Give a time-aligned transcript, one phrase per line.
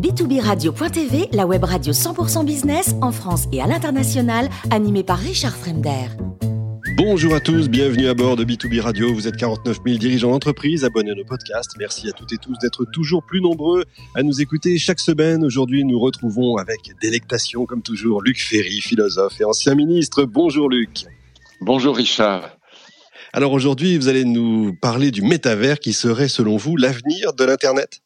[0.00, 6.08] B2B-radio.tv, la web radio 100% business en France et à l'international, animée par Richard Fremder.
[6.96, 9.12] Bonjour à tous, bienvenue à bord de B2B Radio.
[9.12, 11.72] Vous êtes 49 000 dirigeants d'entreprise, abonnés à nos podcasts.
[11.78, 13.84] Merci à toutes et tous d'être toujours plus nombreux
[14.14, 15.44] à nous écouter chaque semaine.
[15.44, 20.24] Aujourd'hui, nous retrouvons avec délectation, comme toujours, Luc Ferry, philosophe et ancien ministre.
[20.24, 21.04] Bonjour Luc.
[21.60, 22.56] Bonjour Richard.
[23.32, 28.03] Alors aujourd'hui, vous allez nous parler du métavers qui serait, selon vous, l'avenir de l'Internet?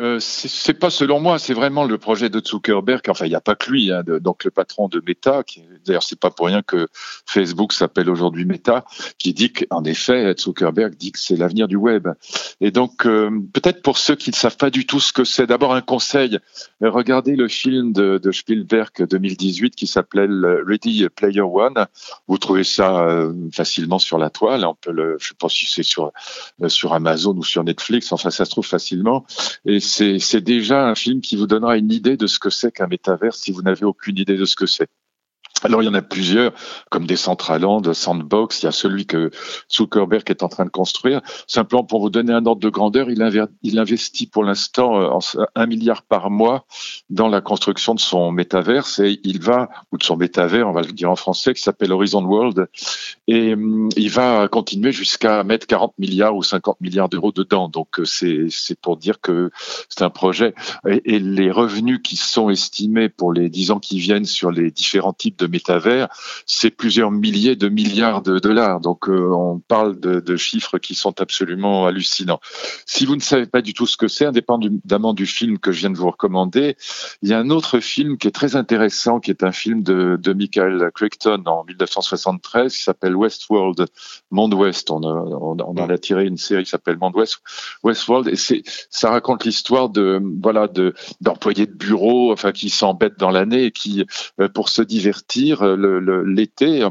[0.00, 3.02] Euh, c'est pas selon moi, c'est vraiment le projet de Zuckerberg.
[3.08, 5.42] Enfin, il n'y a pas que lui, hein, donc le patron de Meta.
[5.44, 6.88] Qui, d'ailleurs, c'est pas pour rien que
[7.26, 8.84] Facebook s'appelle aujourd'hui Meta,
[9.18, 12.08] qui dit qu'en effet, Zuckerberg dit que c'est l'avenir du web.
[12.60, 15.46] Et donc, euh, peut-être pour ceux qui ne savent pas du tout ce que c'est,
[15.46, 16.38] d'abord un conseil
[16.80, 21.86] regardez le film de, de Spielberg 2018 qui s'appelait Ready Player One.
[22.28, 24.64] Vous trouvez ça euh, facilement sur la toile.
[24.64, 26.12] On peut le, je sais pas si c'est sur
[26.68, 28.12] sur Amazon ou sur Netflix.
[28.12, 29.24] Enfin, ça se trouve facilement.
[29.84, 33.34] C'est déjà un film qui vous donnera une idée de ce que c'est qu'un métavers
[33.34, 34.88] si vous n'avez aucune idée de ce que c'est.
[35.64, 36.52] Alors il y en a plusieurs,
[36.90, 39.30] comme des Centraland, Sandbox, il y a celui que
[39.72, 41.22] Zuckerberg est en train de construire.
[41.46, 46.02] Simplement pour vous donner un ordre de grandeur, il, investit pour l'instant euh, un milliard
[46.02, 46.66] par mois
[47.08, 50.82] dans la construction de son métaverse et il va, ou de son métavers, on va
[50.82, 52.68] le dire en français, qui s'appelle Horizon World,
[53.26, 57.68] et hum, il va continuer jusqu'à mettre 40 milliards ou 50 milliards d'euros dedans.
[57.70, 59.50] Donc euh, c'est pour dire que
[59.88, 60.54] c'est un projet.
[60.86, 64.70] Et, et les revenus qui sont estimés pour les 10 ans qui viennent sur les
[64.70, 66.08] différents types de métavers,
[66.46, 68.80] c'est plusieurs milliers de milliards de dollars.
[68.80, 72.40] Donc euh, on parle de, de, chiffres qui sont absolument hallucinants.
[72.86, 75.80] Si vous ne savez pas du tout ce que c'est, indépendamment du film que je
[75.80, 76.76] viens de vous recommander,
[77.22, 80.18] il y a un autre film qui est très intéressant, qui est un film de,
[80.20, 83.86] de Michael Crichton en 1973, qui s'appelle Westworld,
[84.30, 84.90] Monde Ouest.
[84.90, 87.38] On, a, on, on en a tiré une série qui s'appelle Monde Ouest,
[87.82, 93.18] Westworld, et c'est ça raconte l'histoire de voilà de d'employés de bureau, enfin qui s'embêtent
[93.18, 94.04] dans l'année et qui
[94.40, 96.90] euh, pour se divertir euh, l'été, le,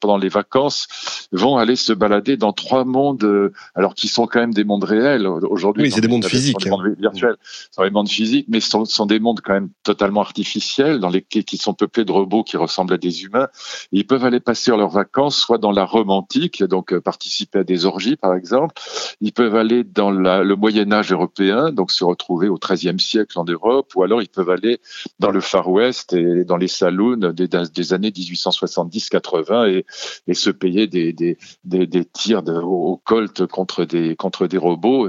[0.00, 0.88] pendant les vacances,
[1.32, 4.84] vont aller se balader dans trois mondes, euh, alors qui sont quand même des mondes
[4.84, 5.84] réels aujourd'hui.
[5.84, 6.58] Oui, c'est des mondes physiques.
[6.62, 7.36] Des mondes virtuels,
[7.70, 11.08] sont des mondes physiques, mais ce sont, sont, des mondes quand même totalement artificiels, dans
[11.08, 13.48] les qui sont peuplés de robots qui ressemblent à des humains.
[13.90, 17.64] ils peuvent aller passer leurs vacances soit dans la Rome antique, donc euh, participer à
[17.64, 18.74] des orgies par exemple.
[19.20, 23.38] Ils peuvent aller dans la, le Moyen Âge européen, donc se retrouver au XIIIe siècle
[23.38, 24.80] en Europe, ou alors ils peuvent aller
[25.18, 29.84] dans le Far West et dans les saloons des, des années 1870-80
[30.26, 34.58] et, se payer des, des, des, des tirs de, au, Colt contre des, contre des
[34.58, 35.08] robots,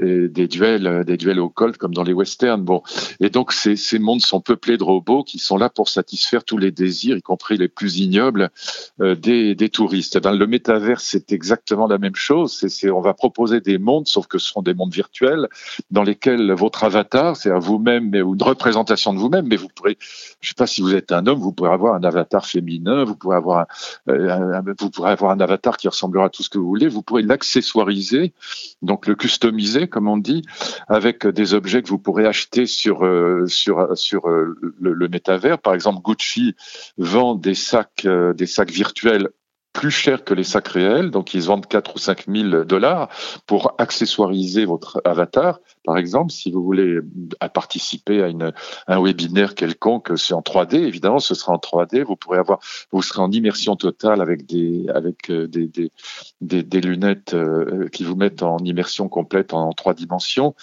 [0.00, 2.62] et des duels, des duels au Colt comme dans les westerns.
[2.62, 2.82] Bon.
[3.20, 6.58] Et donc, ces, ces mondes sont peuplés de robots qui sont là pour satisfaire tous
[6.58, 8.50] les désirs, y compris les plus ignobles,
[9.00, 10.18] euh, des, des touristes.
[10.18, 12.64] Dans le métavers, c'est exactement la même chose.
[12.68, 15.48] C'est, on va proposer des mondes, sauf que ce sont des mondes virtuels,
[15.90, 19.96] dans lesquels votre avatar, c'est-à-dire vous-même, ou une représentation de vous-même, mais vous pourrez,
[20.40, 23.16] je sais pas si vous êtes un homme, vous pourrez avoir un avatar féminin, vous
[23.16, 23.66] pourrez avoir
[24.08, 26.88] euh, un, vous pourrez avoir un avatar qui ressemblera à tout ce que vous voulez,
[26.88, 28.32] vous pourrez l'accessoiriser,
[28.82, 30.42] donc le customiser comme on dit,
[30.88, 35.58] avec des objets que vous pourrez acheter sur euh, sur sur euh, le, le, métavers.
[35.58, 36.54] Par exemple, Gucci
[36.98, 39.30] vend des sacs des sacs virtuels
[39.72, 43.08] plus cher que les sacs réels, donc ils vendent 4 ou 5 000 dollars
[43.46, 45.60] pour accessoiriser votre avatar.
[45.84, 46.98] Par exemple, si vous voulez
[47.54, 48.52] participer à une,
[48.86, 52.02] un webinaire quelconque, c'est en 3D, évidemment, ce sera en 3D.
[52.02, 52.58] Vous pourrez avoir,
[52.92, 55.92] vous serez en immersion totale avec des, avec euh, des, des,
[56.40, 60.54] des, lunettes euh, qui vous mettent en immersion complète en, trois dimensions.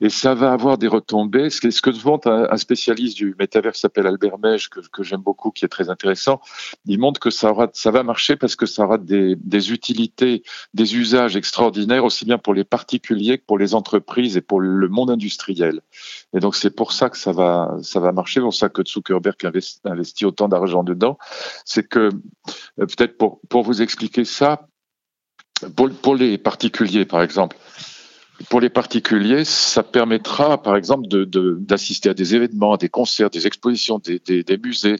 [0.00, 1.50] Et ça va avoir des retombées.
[1.50, 5.02] Ce que, ce que montre un, spécialiste du métavers qui s'appelle Albert Mège, que, que
[5.02, 6.40] j'aime beaucoup, qui est très intéressant,
[6.86, 10.42] il montre que ça, aura, ça va marcher parce que ça aura des, des, utilités,
[10.74, 15.10] des usages extraordinaires, aussi bien pour les particuliers que pour les entreprises et pour monde
[15.10, 15.80] industriel.
[16.34, 19.36] Et donc c'est pour ça que ça va, ça va marcher, pour ça que Zuckerberg
[19.84, 21.18] investit, autant d'argent dedans.
[21.64, 22.10] C'est que, euh,
[22.76, 24.68] peut-être pour, vous expliquer ça,
[26.02, 27.56] pour les particuliers, par exemple,
[28.50, 33.46] pour les particuliers, ça permettra, par exemple, d'assister à des événements, à des concerts, des
[33.46, 34.96] expositions, des, musées,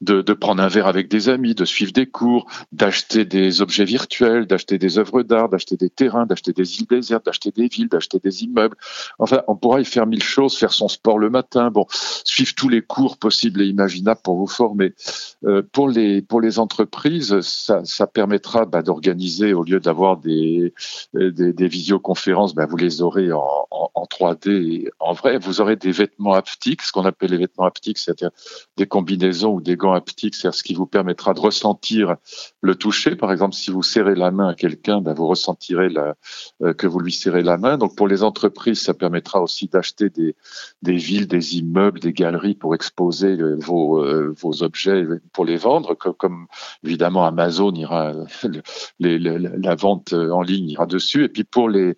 [0.00, 4.46] de, prendre un verre avec des amis, de suivre des cours, d'acheter des objets virtuels,
[4.46, 8.18] d'acheter des œuvres d'art, d'acheter des terrains, d'acheter des îles désertes, d'acheter des villes, d'acheter
[8.18, 8.76] des immeubles.
[9.18, 11.86] Enfin, on pourra y faire mille choses, faire son sport le matin, bon,
[12.24, 14.94] suivre tous les cours possibles et imaginables pour vous former.
[15.44, 20.74] Euh, pour les pour les entreprises, ça, permettra bah, d'organiser au lieu d'avoir des,
[21.14, 25.38] des, des visioconférences, bah, vous les aurez en, en, 3D en vrai.
[25.38, 28.30] Vous aurez des vêtements haptiques, ce qu'on appelle les vêtements haptiques, c'est-à-dire
[28.76, 32.16] des combinaisons ou des gants haptiques, c'est-à-dire ce qui vous permettra de ressentir
[32.60, 33.16] le toucher.
[33.16, 36.16] Par exemple, si vous serrez la main à quelqu'un, ben vous ressentirez la,
[36.62, 37.78] euh, que vous lui serrez la main.
[37.78, 40.34] Donc pour les entreprises, ça permettra aussi d'acheter des,
[40.82, 45.56] des villes, des immeubles, des galeries pour exposer euh, vos, euh, vos objets pour les
[45.56, 46.46] vendre, comme,
[46.84, 48.12] évidemment Amazon ira,
[49.00, 51.24] la vente en ligne ira dessus.
[51.24, 51.96] Et puis pour les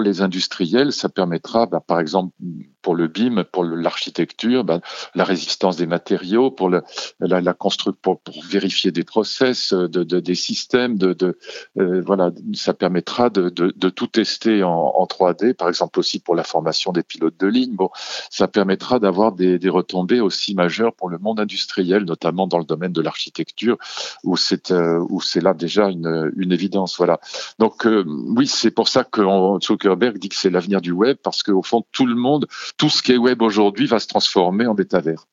[0.00, 2.32] les industriels, ça permettra, bah, par exemple,
[2.88, 4.80] pour le BIM, pour l'architecture, bah,
[5.14, 6.82] la résistance des matériaux, pour le,
[7.20, 11.36] la, la construction, pour, pour, vérifier des process, de, de des systèmes, de, de
[11.78, 13.50] euh, voilà, ça permettra de
[13.90, 17.74] tout tester en, en, 3D, par exemple aussi pour la formation des pilotes de ligne.
[17.74, 17.90] Bon,
[18.30, 22.64] ça permettra d'avoir des, des retombées aussi majeures pour le monde industriel, notamment dans le
[22.64, 23.76] domaine de l'architecture,
[24.24, 26.96] où c'est euh, où c'est là déjà une, une évidence.
[26.96, 27.20] Voilà.
[27.58, 29.20] Donc euh, oui, c'est pour ça que
[29.62, 32.46] Zuckerberg dit que c'est l'avenir du web, parce qu'au fond tout le monde
[32.78, 35.26] tout ce qui est web aujourd'hui va se transformer en métavers.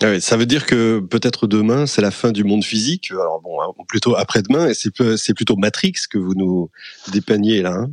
[0.00, 3.10] Ah ça veut dire que peut-être demain, c'est la fin du monde physique.
[3.10, 6.70] Alors bon, hein, plutôt après-demain, et c'est plutôt Matrix que vous nous
[7.12, 7.72] dépeignez là.
[7.72, 7.90] Hein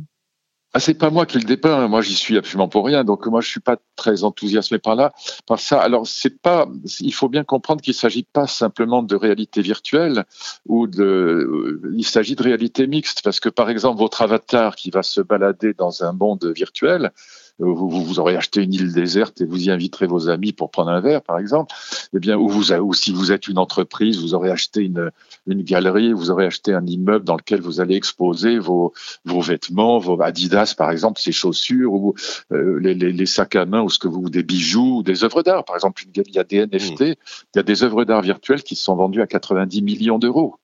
[0.76, 1.88] ah, c'est pas moi qui le dépeins.
[1.88, 3.02] Moi, j'y suis absolument pour rien.
[3.02, 5.14] Donc, moi, je suis pas très enthousiasmé par là,
[5.46, 5.80] par ça.
[5.80, 6.68] Alors, c'est pas.
[7.00, 10.26] Il faut bien comprendre qu'il s'agit pas simplement de réalité virtuelle
[10.66, 11.80] ou de.
[11.96, 15.72] Il s'agit de réalité mixte, parce que par exemple, votre avatar qui va se balader
[15.72, 17.10] dans un monde virtuel,
[17.58, 20.90] vous, vous, aurez acheté une île déserte et vous y inviterez vos amis pour prendre
[20.90, 21.74] un verre, par exemple,
[22.14, 25.10] eh bien, ou, vous, ou si vous êtes une entreprise, vous aurez acheté une,
[25.46, 28.92] une galerie, vous aurez acheté un immeuble dans lequel vous allez exposer vos,
[29.24, 32.14] vos vêtements, vos Adidas, par exemple, ses chaussures, ou
[32.52, 35.24] euh, les, les, les, sacs à main, ou ce que vous, des bijoux, ou des
[35.24, 35.64] œuvres d'art.
[35.64, 37.04] Par exemple, il y a des NFT, mmh.
[37.04, 40.56] il y a des œuvres d'art virtuelles qui sont vendues à 90 millions d'euros.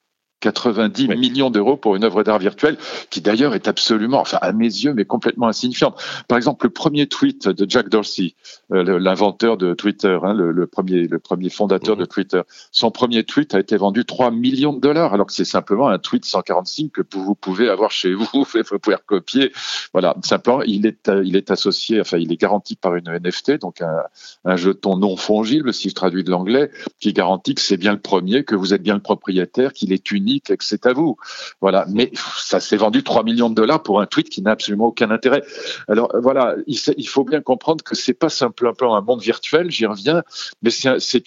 [0.43, 2.77] 90 millions d'euros pour une œuvre d'art virtuelle
[3.11, 6.03] qui d'ailleurs est absolument, enfin à mes yeux, mais complètement insignifiante.
[6.29, 8.35] Par exemple, le premier tweet de Jack Dorsey,
[8.73, 12.09] euh, l'inventeur de Twitter, hein, le, premier, le premier fondateur de mhm.
[12.09, 12.43] Twitter,
[12.73, 15.99] son premier tweet a été vendu 3 millions de dollars, alors que c'est simplement un
[15.99, 19.53] tweet 145 que vous pouvez avoir chez vous, vous pouvez recopier.
[19.93, 23.81] Voilà, simplement, il est, il est associé, enfin, il est garanti par une NFT, donc
[23.81, 24.03] un,
[24.45, 28.01] un jeton non fongible, si je traduis de l'anglais, qui garantit que c'est bien le
[28.01, 31.17] premier, que vous êtes bien le propriétaire, qu'il est unique que c'est à vous.
[31.61, 31.87] Voilà.
[31.89, 35.11] Mais ça s'est vendu 3 millions de dollars pour un tweet qui n'a absolument aucun
[35.11, 35.43] intérêt.
[35.89, 40.23] Alors voilà, il, faut bien comprendre que c'est pas simplement un monde virtuel, j'y reviens,
[40.63, 41.19] mais c'est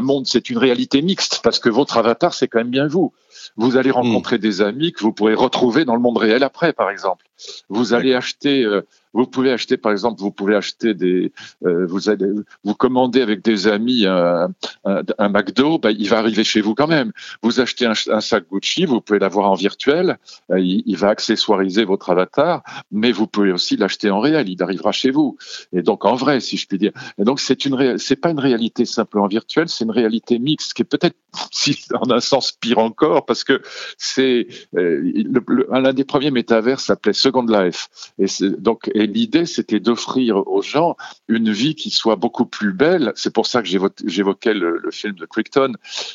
[0.00, 3.12] monde, c'est une réalité mixte parce que votre avatar, c'est quand même bien vous.
[3.56, 4.40] Vous allez rencontrer hmm.
[4.40, 7.26] des amis que vous pourrez retrouver dans le monde réel après, par exemple.
[7.68, 11.32] Vous allez acheter, euh, vous pouvez acheter, par exemple, vous pouvez acheter des,
[11.64, 12.26] euh, vous allez,
[12.64, 14.48] vous commandez avec des amis un,
[14.84, 17.12] un, McDo, bah, il va arriver chez vous quand même.
[17.42, 20.18] Vous achetez un, un sac Gucci, vous pouvez l'avoir en virtuel,
[20.50, 24.92] euh, il, va accessoiriser votre avatar, mais vous pouvez aussi l'acheter en réel, il arrivera
[24.92, 25.36] chez vous.
[25.72, 26.92] Et donc en vrai, si je puis dire.
[27.18, 30.82] Et donc c'est une, c'est pas une réalité simplement virtuelle, c'est une réalité mixte qui
[30.82, 31.16] est peut-être,
[31.52, 33.60] si en un sens pire encore, parce que
[33.98, 37.88] c'est l'un des premiers métavers s'appelait Second Life.
[38.18, 38.26] Et
[38.58, 40.96] donc, et l'idée, c'était d'offrir aux gens
[41.28, 43.12] une vie qui soit beaucoup plus belle.
[43.16, 45.72] C'est pour ça que j'évoquais le, le, film de Crichton.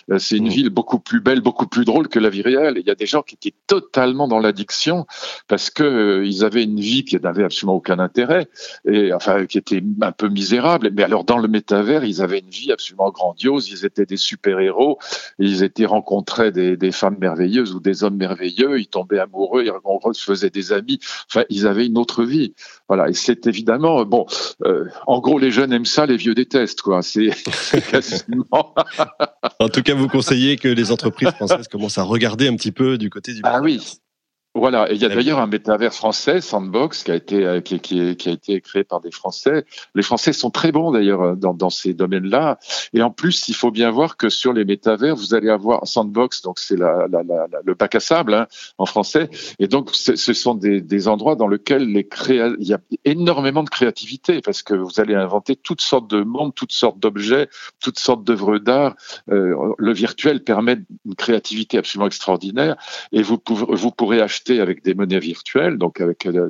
[0.09, 0.49] Euh, c'est une mmh.
[0.49, 2.75] ville beaucoup plus belle, beaucoup plus drôle que la vie réelle.
[2.77, 5.05] il y a des gens qui étaient totalement dans l'addiction
[5.47, 8.47] parce que euh, ils avaient une vie qui n'avait absolument aucun intérêt
[8.85, 10.91] et enfin qui était un peu misérable.
[10.93, 13.69] Mais alors dans le métavers, ils avaient une vie absolument grandiose.
[13.69, 14.99] Ils étaient des super héros.
[15.39, 18.79] Ils étaient rencontrés des, des femmes merveilleuses ou des hommes merveilleux.
[18.79, 19.63] Ils tombaient amoureux.
[19.65, 20.99] Ils se faisaient des amis.
[21.27, 22.53] Enfin, ils avaient une autre vie.
[22.87, 23.09] Voilà.
[23.09, 24.25] Et c'est évidemment bon.
[24.65, 27.01] Euh, en gros, les jeunes aiment ça, les vieux détestent quoi.
[27.01, 27.31] C'est
[27.91, 28.75] quasiment.
[29.59, 32.97] en tout cas, vous conseillez que les entreprises françaises commencent à regarder un petit peu
[32.97, 33.41] du côté du.
[33.43, 33.81] Ah oui.
[34.61, 37.79] Voilà, et il y a d'ailleurs un métavers français, Sandbox, qui a été euh, qui,
[37.79, 39.65] qui, qui, a été créé par des Français.
[39.95, 42.59] Les Français sont très bons d'ailleurs euh, dans, dans ces domaines-là.
[42.93, 46.43] Et en plus, il faut bien voir que sur les métavers, vous allez avoir Sandbox,
[46.43, 48.45] donc c'est la, la, la, le bac à sable hein,
[48.77, 49.31] en français.
[49.57, 52.51] Et donc, ce sont des, des, endroits dans lesquels les créa...
[52.59, 56.53] il y a énormément de créativité parce que vous allez inventer toutes sortes de mondes,
[56.53, 57.49] toutes sortes d'objets,
[57.79, 58.93] toutes sortes d'œuvres d'art.
[59.31, 60.77] Euh, le virtuel permet
[61.07, 62.75] une créativité absolument extraordinaire.
[63.11, 66.49] Et vous, pouvez, vous pourrez acheter avec des monnaies virtuelles, donc avec euh,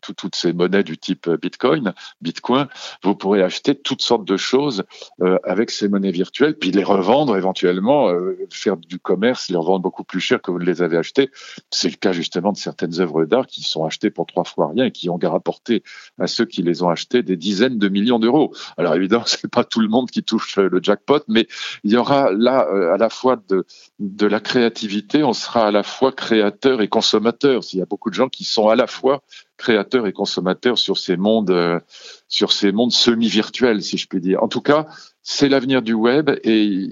[0.00, 2.68] toutes ces monnaies du type Bitcoin, Bitcoin,
[3.02, 4.84] vous pourrez acheter toutes sortes de choses
[5.20, 9.80] euh, avec ces monnaies virtuelles, puis les revendre éventuellement, euh, faire du commerce, les revendre
[9.80, 11.30] beaucoup plus cher que vous ne les avez achetées.
[11.70, 14.86] C'est le cas justement de certaines œuvres d'art qui sont achetées pour trois fois rien
[14.86, 15.82] et qui ont rapporté
[16.18, 18.54] à ceux qui les ont achetées des dizaines de millions d'euros.
[18.78, 21.46] Alors évidemment, c'est pas tout le monde qui touche le jackpot, mais
[21.84, 26.12] il y aura là à la fois de, la créativité, on sera à la fois
[26.12, 27.62] créateur et consommateur consommateurs.
[27.72, 29.22] Il y a beaucoup de gens qui sont à la fois
[29.60, 31.78] créateurs et consommateurs sur ces mondes, euh,
[32.28, 34.42] sur ces mondes semi-virtuels, si je puis dire.
[34.42, 34.86] En tout cas,
[35.22, 36.88] c'est l'avenir du web et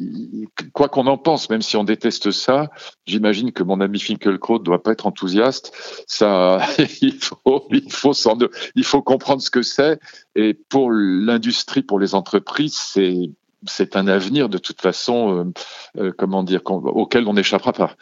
[0.75, 2.71] quoi qu'on en pense, même si on déteste ça,
[3.07, 5.73] j'imagine que mon ami Finkelkraut doit pas être enthousiaste.
[6.07, 6.61] Ça,
[7.01, 9.99] il faut, comprendre ce que c'est.
[10.37, 13.31] Et pour l'industrie, pour les entreprises, c'est
[13.67, 15.53] c'est un avenir de toute façon,
[15.99, 17.97] euh, euh, comment dire, auquel on n'échappera pas,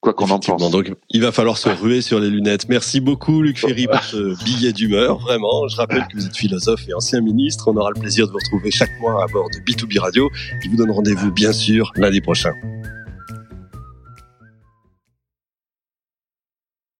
[0.00, 0.70] quoi qu'on en pense.
[0.70, 2.68] Donc, il va falloir se ruer sur les lunettes.
[2.68, 5.18] Merci beaucoup, Luc Ferry, pour ce billet d'humeur.
[5.18, 7.68] Vraiment, je rappelle que vous êtes philosophe et ancien ministre.
[7.68, 10.30] On aura le plaisir de vous retrouver chaque mois à bord de B2B Radio.
[10.62, 12.52] Je vous donne rendez-vous, bien sûr, lundi prochain.